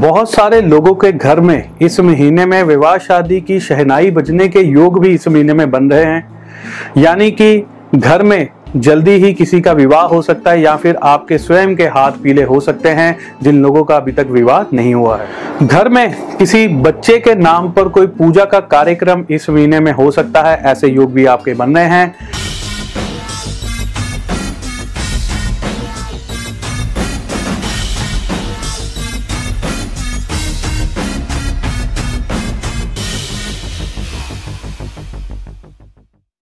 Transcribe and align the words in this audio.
बहुत 0.00 0.30
सारे 0.32 0.60
लोगों 0.60 0.94
के 0.94 1.10
घर 1.12 1.40
में 1.40 1.70
इस 1.82 1.98
महीने 2.00 2.44
में 2.46 2.62
विवाह 2.62 2.96
शादी 2.98 3.40
की 3.40 3.58
शहनाई 3.60 4.10
बजने 4.10 4.46
के 4.48 4.60
योग 4.60 4.98
भी 5.00 5.08
इस 5.08 5.28
महीने 5.28 5.54
में 5.54 5.70
बन 5.70 5.90
रहे 5.90 6.04
हैं। 6.04 6.42
यानी 6.96 7.30
कि 7.30 7.66
घर 7.94 8.22
में 8.22 8.48
जल्दी 8.76 9.10
ही 9.10 9.32
किसी 9.34 9.60
का 9.60 9.72
विवाह 9.72 10.02
हो 10.02 10.22
सकता 10.22 10.50
है 10.50 10.60
या 10.60 10.76
फिर 10.76 10.96
आपके 11.02 11.38
स्वयं 11.38 11.76
के 11.76 11.86
हाथ 11.86 12.12
पीले 12.22 12.42
हो 12.42 12.60
सकते 12.60 12.88
हैं, 12.88 13.16
जिन 13.42 13.62
लोगों 13.62 13.84
का 13.84 13.96
अभी 13.96 14.12
तक 14.12 14.26
विवाह 14.30 14.64
नहीं 14.72 14.94
हुआ 14.94 15.18
है। 15.18 15.66
घर 15.66 15.88
में 15.88 16.36
किसी 16.36 16.66
बच्चे 16.68 17.18
के 17.18 17.34
नाम 17.34 17.70
पर 17.70 17.88
कोई 17.88 18.06
पूजा 18.08 18.44
का 18.44 18.60
कार्यक्रम 18.60 19.24
इस 19.30 19.50
महीने 19.50 19.80
में 19.80 19.92
हो 19.92 20.10
सकता 20.10 20.42
है, 20.42 20.60
ऐसे 20.62 20.88
योग 20.88 21.12
भी 21.12 21.26
आपके 21.26 21.54
बन 21.54 21.76
रहे 21.76 21.84
हैं। 21.84 22.29